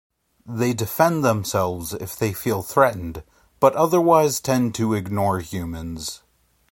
They 0.47 0.73
defend 0.73 1.23
themselves 1.23 1.93
if 1.93 2.15
they 2.15 2.33
feel 2.33 2.63
threatened, 2.63 3.21
but 3.59 3.75
otherwise 3.75 4.39
tend 4.39 4.73
to 4.73 4.95
ignore 4.95 5.41
humans. 5.41 6.23